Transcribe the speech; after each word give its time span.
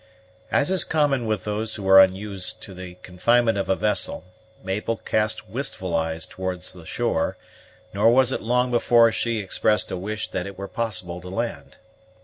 As 0.51 0.71
is 0.71 0.83
common 0.83 1.27
with 1.27 1.43
those 1.43 1.75
who 1.75 1.87
are 1.87 1.99
unused 1.99 2.59
to 2.63 2.73
the 2.73 2.95
confinement 3.03 3.55
of 3.59 3.69
a 3.69 3.75
vessel, 3.75 4.23
Mabel 4.63 4.97
cast 4.97 5.47
wistful 5.47 5.93
eyes 5.95 6.25
towards 6.25 6.73
the 6.73 6.87
shore; 6.87 7.37
nor 7.93 8.09
was 8.11 8.31
it 8.31 8.41
long 8.41 8.71
before 8.71 9.11
she 9.11 9.37
expressed 9.37 9.91
a 9.91 9.97
wish 9.97 10.29
that 10.31 10.47
it 10.47 10.57
were 10.57 10.67
possible 10.67 11.21
to 11.21 11.29
land. 11.29 11.77